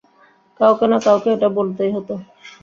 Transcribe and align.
কাউকে 0.59 0.85
না 0.91 0.97
কাউকে 1.05 1.29
এটা 1.35 1.47
বলতেই 1.57 1.91
হতো। 1.95 2.13